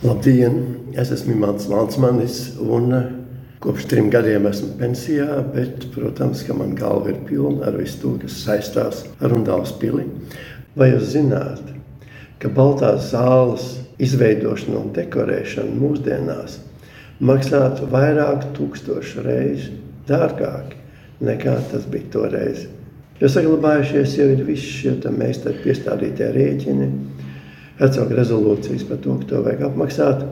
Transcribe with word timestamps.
Labdien! 0.00 0.54
Es 0.96 1.10
esmu 1.12 1.34
Mans 1.36 1.66
Lansmanis 1.68 2.36
un 2.64 2.94
kopš 3.60 3.84
trim 3.90 4.06
gadiem 4.08 4.46
esmu 4.48 4.70
pensijā, 4.80 5.42
bet, 5.52 5.82
protams, 5.92 6.40
ka 6.48 6.56
man 6.56 6.72
galva 6.78 7.12
ir 7.12 7.18
pilna 7.28 7.66
ar 7.68 7.76
visu 7.76 7.98
to, 8.00 8.14
kas 8.22 8.38
saistās 8.46 9.02
ar 9.20 9.34
Undāles 9.36 9.74
pili. 9.76 10.06
Vai 10.72 10.88
jūs 10.94 11.10
zināt, 11.12 11.60
ka 12.40 12.48
Baltās 12.48 13.10
zāles 13.10 13.68
izveidošana 14.00 14.80
un 14.80 14.88
dekorēšana 14.96 15.76
mūsdienās 15.82 16.56
maksātu 17.20 17.92
vairāk 17.92 18.48
tūkstošu 18.56 19.28
reižu 19.28 19.76
dārgāk 20.08 20.78
nekā 21.20 21.58
tas 21.74 21.84
bija 21.92 22.08
toreiz? 22.16 22.70
Jo 23.20 23.28
saglabājušies 23.28 24.16
jau 24.16 24.32
ir 24.32 24.46
visi 24.48 24.78
šie 24.78 25.12
meistari 25.12 25.60
piestādītie 25.60 26.32
rēķini, 26.40 26.94
hercoga 27.80 28.16
rezolūcijas 28.18 28.84
par 28.88 29.00
to, 29.04 29.16
ka 29.20 29.30
to 29.30 29.42
vajag 29.46 29.66
apmaksāt. 29.70 30.24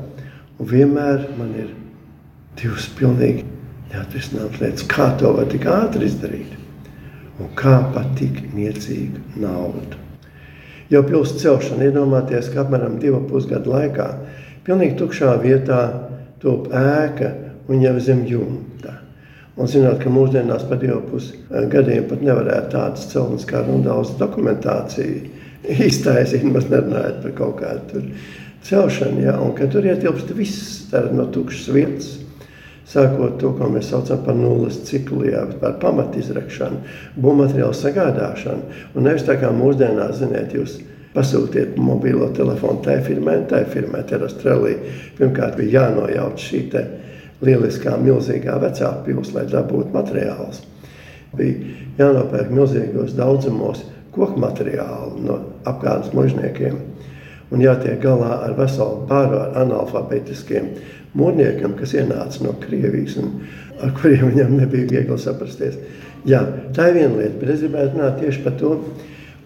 Un 0.58 0.68
vienmēr 0.68 1.28
man 1.38 1.54
ir 1.56 1.70
divas 2.58 2.88
pilnīgi 2.98 3.46
neatrisināmas 3.92 4.60
lietas, 4.60 4.86
kā 4.90 5.12
to 5.20 5.32
var 5.36 5.48
tik 5.50 5.64
ātri 5.70 6.08
izdarīt 6.10 6.56
un 7.38 7.50
kā 7.56 7.78
pat 7.94 8.10
tik 8.18 8.42
niecīgu 8.52 9.40
naudu. 9.40 9.96
Jau 10.88 11.02
pilsētas 11.04 11.42
celšana 11.44 11.88
iedomāties, 11.88 12.48
ka 12.52 12.64
apmēram 12.64 12.96
divu 13.00 13.20
pusgadu 13.28 13.70
laikā 13.70 14.08
pilnīgi 14.66 14.96
tukšā 14.98 15.34
vietā 15.42 15.82
top 16.42 16.70
ēka 16.74 17.30
un 17.68 17.84
jau 17.84 17.94
zem 18.02 18.24
jumta. 18.26 18.96
Un 19.58 19.68
zinot, 19.70 19.98
ka 20.02 20.10
mūsdienās 20.12 20.64
pa 20.68 20.78
divu 20.80 21.00
pusgadiem 21.10 22.06
pat 22.10 22.22
nevarētu 22.24 22.72
tādas 22.74 23.08
celtnes 23.12 23.46
kā 23.48 23.62
Rundāls 23.66 24.14
dokumentācija 24.20 25.37
iztaisīt, 25.88 26.46
maz 26.46 26.68
nerunājot 26.70 27.22
par 27.24 27.34
kaut 27.38 27.60
kādu 27.62 28.04
celšanu, 28.68 29.22
ja, 29.24 29.36
un 29.42 29.54
ka 29.58 29.68
tur 29.70 29.86
ietilpst 29.86 30.32
viss 30.36 30.92
no 31.14 31.28
tukšas 31.34 31.68
vietas, 31.74 32.10
sākot 32.88 33.36
to, 33.40 33.52
ko 33.56 33.68
mēs 33.72 33.90
saucam 33.92 34.22
par 34.24 34.36
nulles 34.38 34.80
ciklu, 34.88 35.26
jā, 35.28 35.44
par 35.60 35.76
pamatizrakšanu, 35.82 36.80
būvmateriālu 37.20 37.76
sagādāšanu, 37.76 38.78
un 38.94 39.08
nevis 39.08 39.26
tā 39.28 39.36
kā 39.40 39.50
mūsdienās, 39.54 40.22
ziniet, 40.22 40.54
jūs 40.56 40.78
pasūtiet 41.14 41.76
mobilo 41.80 42.30
telefonu 42.36 42.82
tai 42.84 43.00
firmai, 43.04 43.40
tai 43.50 43.64
firmai, 43.68 44.04
Terastrelī. 44.08 44.76
Pirmkārt 45.18 45.56
bija 45.58 45.82
jānojauc 45.82 46.40
šī 46.42 46.62
lieliskā, 47.44 47.94
milzīgā 48.02 48.56
vecā 48.62 48.90
pils, 49.06 49.32
lai 49.34 49.46
dabūtu 49.50 49.94
materiālus. 49.94 50.62
Bija 51.38 51.74
jānopērk 51.98 52.50
milzīgos 52.54 53.14
daudzumos 53.18 53.84
koku 54.14 54.40
materiālu 54.40 55.24
no 55.24 55.34
apgādes 55.68 56.14
mužniekiem 56.16 56.76
un 57.52 57.58
jātiek 57.64 57.98
galā 58.02 58.32
ar 58.44 58.52
veselu 58.58 59.06
pāru 59.08 59.36
ar 59.40 59.50
analfabetiskiem 59.62 60.64
mūrniekiem, 61.18 61.72
kas 61.78 61.90
ienāca 61.96 62.38
no 62.44 62.52
Krievijas 62.60 63.14
un 63.22 63.26
ar 63.82 63.90
kuriem 63.96 64.26
viņam 64.32 64.50
nebija 64.58 64.86
viegli 64.90 65.18
saprasties. 65.20 65.74
Jā, 66.28 66.40
tā 66.76 66.82
ir 66.90 66.96
viena 66.98 67.16
lieta, 67.16 67.38
bet 67.40 67.48
es 67.54 67.60
gribētu 67.62 67.92
runāt 67.94 68.14
tieši 68.20 68.40
par 68.44 68.54
to 68.60 68.70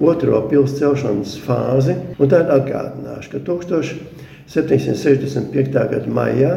otro 0.03 0.35
pilsētas 0.51 0.81
celšanas 0.81 1.33
fāzi. 1.45 1.95
Un 2.19 2.27
tad 2.33 2.47
atgādināšu, 2.51 3.29
ka 3.35 3.39
1765. 3.47 5.73
gada 5.73 6.09
maijā 6.11 6.53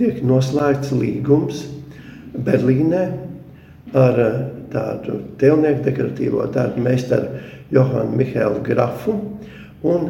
tiek 0.00 0.14
noslēgts 0.26 0.90
līgums 0.96 1.56
Berlīnē 2.32 3.04
ar 3.94 4.14
tādu 4.72 5.12
tēlnieku 5.40 5.80
dekoratīvo 5.86 6.40
darbu 6.54 6.78
meistaru 6.84 7.26
Johanu 7.72 8.12
Mihēlu 8.18 8.60
Grafu. 8.66 9.12
Un 9.82 10.00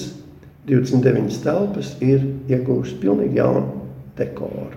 29 0.68 1.44
telpas 1.44 1.90
ir 2.04 2.20
iegūšas 2.52 2.96
pilnīgi 3.00 3.40
jaunu 3.40 3.68
dekoru. 4.18 4.76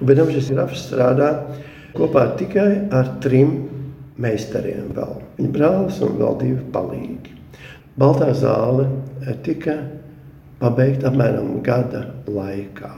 Un, 0.00 0.08
bet 0.08 0.18
šis 0.34 0.50
grafs 0.52 0.88
strādā 0.88 1.30
kopā 1.96 2.26
tikai 2.38 2.88
ar 2.94 3.16
trim 3.24 3.54
meistariem. 4.22 4.90
Vēl. 4.96 5.20
Viņa 5.38 5.52
brālis 5.54 6.00
un 6.04 6.18
vēl 6.20 6.38
divi 6.40 6.66
palīgi. 6.74 7.38
Baltā 7.98 8.30
zāle 8.36 8.86
tika 9.44 9.76
pabeigta 10.62 11.10
apmēram 11.10 11.58
gada 11.64 12.06
laikā. 12.30 12.92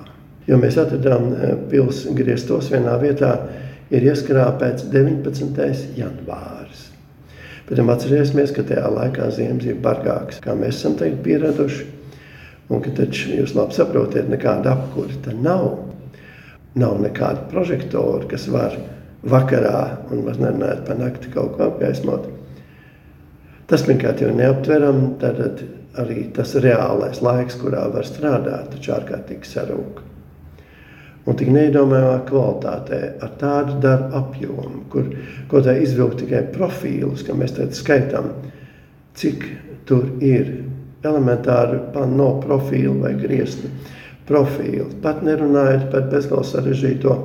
Jo 0.46 0.58
mēs 0.60 0.76
atradām 0.78 1.30
eh, 1.32 1.54
pilsētas 1.70 2.18
griestos 2.18 2.68
vienā 2.72 2.98
vietā, 3.00 3.32
ir 3.94 4.04
ieskrāpēts 4.10 4.90
19. 4.92 5.96
janvāris. 5.96 6.90
Bet 7.64 7.80
atcerēsimies, 7.80 8.52
ka 8.52 8.64
tajā 8.68 8.90
laikā 8.92 9.30
ziemas 9.32 9.64
ir 9.64 9.78
bargākas, 9.80 10.42
kā 10.44 10.52
mēs 10.58 10.82
esam 10.82 10.98
pieraduši. 11.24 11.86
Un 12.72 12.80
ka 12.84 12.92
taču 12.96 13.32
jūs 13.38 13.54
labi 13.56 13.76
saprotat, 13.76 14.28
nekāda 14.28 14.72
apkūra 14.72 15.16
tā 15.24 15.32
nav. 15.36 15.93
Nav 16.74 16.98
nekāda 17.02 17.44
prožektora, 17.50 18.24
kas 18.30 18.48
var 18.50 18.74
vakarā 19.24 20.08
un 20.12 20.24
maz 20.26 20.40
nerunājot 20.42 20.82
par 20.88 20.98
nakti 20.98 21.30
kaut 21.32 21.54
ko 21.56 21.68
apgaismot. 21.68 22.26
Tas 23.70 23.84
pirmkārt 23.86 24.20
jau 24.20 24.32
neaptveram, 24.34 25.04
tad 25.22 25.38
arī 26.00 26.26
tas 26.34 26.56
reālais 26.60 27.22
laiks, 27.24 27.56
kurā 27.60 27.86
var 27.94 28.06
strādāt, 28.08 28.74
taču 28.74 28.92
ārkārtīgi 28.96 29.48
sarūk. 29.48 30.02
Un 31.24 31.38
tik 31.40 31.48
neiedomājamā 31.54 32.18
kvalitātē, 32.28 32.98
ar 33.24 33.30
tādu 33.40 33.78
darbu 33.80 34.18
apjomu, 34.18 34.82
kur 34.92 35.08
kaut 35.48 35.64
kā 35.64 35.78
izvilkt 35.80 36.20
tikai 36.20 36.42
profīlus, 36.52 37.24
ka 37.24 37.36
mēs 37.38 37.54
tad 37.56 37.72
skaitām, 37.78 38.28
cik 39.16 39.46
tur 39.88 40.10
ir 40.20 40.50
elementāri 41.04 41.78
panno 41.94 42.34
profilu 42.42 42.98
vai 43.00 43.14
griestu 43.16 43.70
profilu. 44.28 44.88
Pat 45.02 45.22
nerunājot 45.24 45.88
par 45.92 46.08
bezgalīgi 46.12 46.50
sarežģīto 46.50 47.16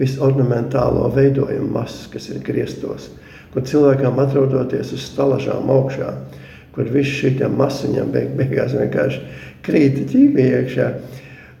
visornamentālo 0.00 1.08
veidojumu 1.14 1.72
masu, 1.74 2.08
kas 2.12 2.30
ir 2.30 2.42
griestos, 2.46 3.10
kur 3.52 3.66
cilvēkam 3.66 4.20
atrodoties 4.22 4.94
uz 4.96 5.06
stalažām 5.10 5.70
augšā, 5.74 6.12
kur 6.74 6.90
viss 6.94 7.18
šī 7.20 7.48
masiņam 7.50 8.12
beig, 8.14 8.34
beigās 8.38 8.76
vienkārši 8.78 9.22
krīt 9.66 10.04
ķīmija 10.12 10.62
iekšā. 10.62 10.90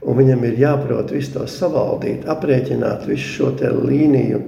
Un 0.00 0.16
viņam 0.16 0.44
ir 0.48 0.54
jāprot 0.62 1.10
visu 1.12 1.34
to 1.34 1.42
savaldīt, 1.44 2.22
aprēķināt 2.24 3.02
visu 3.04 3.34
šo 3.34 3.50
līniju 3.84 4.38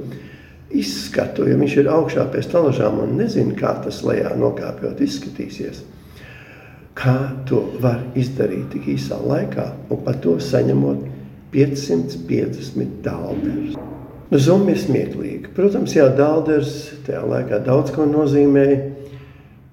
izskatu, 0.72 1.44
jo 1.44 1.58
viņš 1.60 1.74
ir 1.82 1.90
augšā 1.92 2.24
pie 2.32 2.40
stalažām 2.46 3.02
un 3.02 3.18
nezina, 3.18 3.52
kā 3.58 3.74
tas 3.84 4.00
lejā 4.06 4.32
nokāpjot 4.40 5.02
izskatīsies 5.04 5.82
kā 6.98 7.16
to 7.48 7.64
var 7.80 8.02
izdarīt 8.18 8.70
tik 8.74 8.90
īsā 8.94 9.18
laikā, 9.22 9.68
un 9.90 10.04
par 10.04 10.18
to 10.24 10.36
saņemot 10.42 11.08
550 11.52 13.00
dālderus. 13.04 13.76
Nu, 14.32 14.38
Zumbi 14.40 14.72
ir 14.72 14.80
smieklīgi. 14.80 15.50
Protams, 15.52 15.92
jā, 15.92 16.06
dālders 16.16 16.76
tajā 17.04 17.20
laikā 17.28 17.58
daudz 17.66 17.92
ko 17.92 18.06
nozīmēja. 18.08 18.78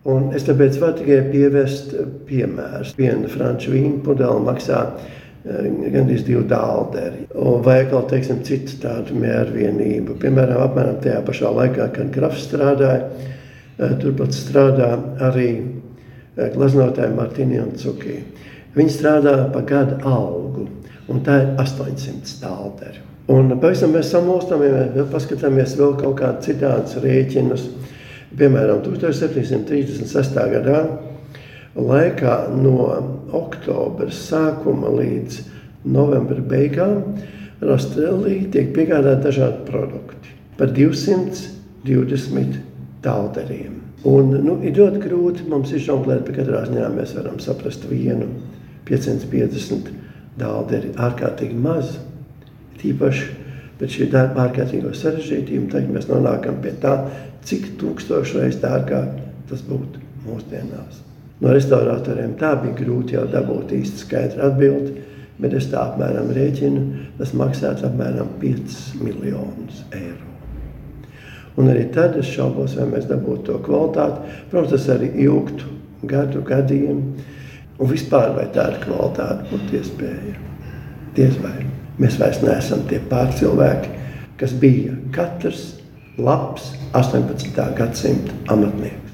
Un 0.10 0.34
es 0.36 0.44
tāpēc 0.48 0.80
varu 0.82 0.98
tikai 1.00 1.22
pievest 1.32 1.94
piemēru. 2.28 2.92
Viena 2.98 3.32
franču 3.32 3.72
vīna 3.72 4.02
pudele 4.04 4.44
maksā 4.44 4.82
eh, 4.90 5.70
gandrīz 5.94 6.26
divu 6.28 6.44
dālderi. 6.50 7.28
Vai 7.64 7.78
atkal, 7.86 8.04
teiksim, 8.12 8.42
citu 8.48 8.80
tādu 8.84 9.16
mērvienību. 9.20 10.18
Piemēram, 10.20 10.60
apmēram 10.66 11.00
tajā 11.04 11.22
pašā 11.28 11.52
laikā, 11.56 11.88
kad 11.96 12.12
grafs 12.16 12.48
strādāja, 12.50 13.08
eh, 13.78 13.96
turpat 14.04 14.36
strādā 14.36 14.92
arī 15.30 15.52
gleznotāja 16.56 17.12
Martīna 17.16 17.68
Cukī. 17.80 18.20
Viņi 18.76 18.94
strādā 18.94 19.36
pa 19.54 19.62
gada 19.66 19.98
algu, 20.08 20.68
un 21.10 21.22
tā 21.26 21.40
ir 21.44 21.54
800 21.62 22.30
stālderi. 22.30 23.04
Un 23.30 23.52
pavisam 23.62 23.92
mēs 23.94 24.10
samostam, 24.14 24.64
ja 24.66 25.06
paskatāmies 25.12 25.76
vēl 25.78 25.94
kaut 26.00 26.18
kādus 26.22 26.48
citādus 26.50 26.98
rēķinus. 27.04 27.68
Piemēram, 28.40 28.82
1736. 28.86 30.40
gadā 30.54 30.80
laikā 31.78 32.36
no 32.58 32.88
oktobra 33.38 34.10
sākuma 34.14 34.90
līdz 34.96 35.42
novembra 35.90 36.42
beigām 36.42 37.04
Rastrēlī 37.60 38.46
tiek 38.54 38.72
piegādāti 38.76 39.26
dažādi 39.28 39.66
produkti 39.68 40.36
par 40.58 40.72
220 40.76 42.60
dalderiem. 43.04 43.89
Un, 44.08 44.32
nu, 44.46 44.56
ir 44.64 44.78
ļoti 44.78 45.02
grūti 45.04 45.48
mums 45.52 45.74
izžonglēt, 45.76 46.24
bet 46.28 46.38
katrā 46.40 46.64
ziņā 46.70 46.88
mēs 46.94 47.18
varam 47.18 47.40
saprast 47.44 47.84
vienu 47.90 48.30
550 48.88 49.90
dālderi 50.40 50.94
ārkārtīgi 50.96 51.58
maz. 51.60 51.98
Tīpaši 52.80 53.26
pēc 53.80 53.98
šī 53.98 54.08
darba 54.14 54.46
ārkārtīgo 54.48 54.94
sarežģītību, 54.96 55.68
tad 55.74 55.92
mēs 55.92 56.08
nonākam 56.08 56.62
pie 56.64 56.74
tā, 56.80 56.96
cik 57.48 57.74
tūkstošreiz 57.82 58.62
dārgāk 58.64 59.20
tas 59.52 59.66
būtu 59.68 60.00
mūsdienās. 60.28 61.04
No 61.44 61.52
restauratoriem 61.56 62.38
tā 62.40 62.54
bija 62.64 62.78
grūti 62.80 63.16
jau 63.16 63.26
dabūt 63.32 63.76
īsti 63.80 64.04
skaidru 64.06 64.48
atbildi, 64.48 64.96
bet 65.40 65.56
es 65.60 65.70
tā 65.72 65.84
apmēram 65.88 66.32
rēķinu, 66.36 66.88
tas 67.20 67.36
maksātu 67.36 67.88
apmēram 67.88 68.36
5 68.42 68.82
miljonus 69.04 69.86
eiro. 69.92 70.29
Un 71.60 71.68
arī 71.68 71.90
tad 71.92 72.16
es 72.20 72.30
šaubos, 72.32 72.78
vai 72.80 72.88
mēs 72.94 73.10
dabūtu 73.10 73.50
to 73.50 73.58
kvalitāti. 73.66 74.38
Protams, 74.52 74.72
tas 74.72 74.88
arī 74.96 75.10
ilgtu 75.26 75.74
gadu, 76.08 76.44
gadiem. 76.48 77.02
Un 77.80 77.92
vispār 77.92 78.32
vai 78.36 78.48
tāda 78.56 78.80
kvalitāte 78.84 79.50
būtu 79.52 79.80
iespēja. 79.80 80.38
Diez 81.18 81.36
vai. 81.44 81.58
Mēs 82.00 82.16
vairs 82.20 82.40
neesam 82.46 82.86
tie 82.88 83.02
pārcilvēki, 83.12 83.92
kas 84.40 84.56
bija 84.56 84.96
katrs 85.16 85.74
labs 86.16 86.72
18. 86.96 87.52
gadsimta 87.76 88.40
amatnieks. 88.56 89.09